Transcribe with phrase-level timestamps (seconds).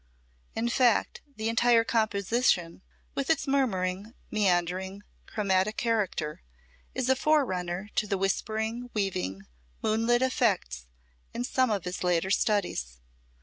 [0.55, 2.81] In fact, the entire composition,
[3.13, 6.41] with its murmuring, meandering, chromatic character,
[6.95, 9.43] is a forerunner to the whispering, weaving,
[9.83, 10.87] moonlit effects
[11.35, 12.97] in some of his later studies.